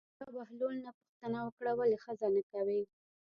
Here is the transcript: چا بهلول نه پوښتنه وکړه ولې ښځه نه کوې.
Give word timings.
چا 0.17 0.25
بهلول 0.35 0.75
نه 0.85 0.91
پوښتنه 0.97 1.39
وکړه 1.43 1.71
ولې 1.75 1.97
ښځه 2.03 2.27
نه 2.35 2.41
کوې. 2.51 2.81